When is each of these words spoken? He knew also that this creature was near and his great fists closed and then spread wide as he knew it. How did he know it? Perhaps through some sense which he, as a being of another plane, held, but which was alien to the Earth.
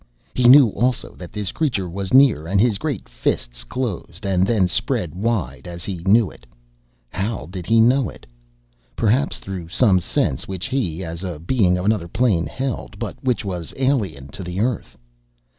He 0.33 0.45
knew 0.47 0.69
also 0.69 1.11
that 1.19 1.31
this 1.31 1.51
creature 1.51 1.87
was 1.87 2.11
near 2.11 2.47
and 2.47 2.59
his 2.59 2.79
great 2.79 3.07
fists 3.07 3.63
closed 3.63 4.25
and 4.25 4.47
then 4.47 4.67
spread 4.67 5.13
wide 5.13 5.67
as 5.67 5.85
he 5.85 6.01
knew 6.07 6.31
it. 6.31 6.47
How 7.11 7.45
did 7.45 7.67
he 7.67 7.79
know 7.79 8.09
it? 8.09 8.25
Perhaps 8.95 9.37
through 9.37 9.67
some 9.67 9.99
sense 9.99 10.47
which 10.47 10.65
he, 10.65 11.03
as 11.05 11.23
a 11.23 11.37
being 11.37 11.77
of 11.77 11.85
another 11.85 12.07
plane, 12.07 12.47
held, 12.47 12.97
but 12.97 13.23
which 13.23 13.45
was 13.45 13.75
alien 13.77 14.29
to 14.29 14.43
the 14.43 14.59
Earth. 14.59 14.97